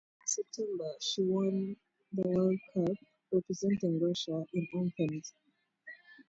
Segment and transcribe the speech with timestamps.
[0.19, 1.75] In September she won
[2.11, 2.95] the World Cup,
[3.31, 5.35] representing Russia, in Athens.